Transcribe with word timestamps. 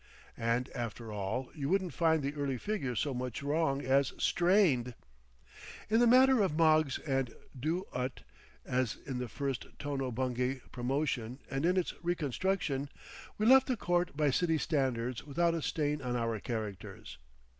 And 0.35 0.67
after 0.73 1.11
all, 1.11 1.51
you 1.53 1.69
wouldn't 1.69 1.93
find 1.93 2.23
the 2.23 2.33
early 2.33 2.57
figures 2.57 2.99
so 2.99 3.13
much 3.13 3.43
wrong 3.43 3.85
as 3.85 4.13
strained. 4.17 4.95
In 5.91 5.99
the 5.99 6.07
matter 6.07 6.41
of 6.41 6.57
Moggs 6.57 6.97
and 6.97 7.31
Do 7.55 7.85
Ut, 7.93 8.23
as 8.65 8.97
in 9.05 9.19
the 9.19 9.27
first 9.29 9.67
Tono 9.77 10.09
Bungay 10.09 10.61
promotion 10.71 11.37
and 11.51 11.67
in 11.67 11.77
its 11.77 11.93
reconstruction, 12.01 12.89
we 13.37 13.45
left 13.45 13.67
the 13.67 13.77
court 13.77 14.17
by 14.17 14.31
city 14.31 14.57
standards 14.57 15.23
without 15.23 15.53
a 15.53 15.61
stain 15.61 16.01
on 16.01 16.15
our 16.15 16.39
characters. 16.39 17.19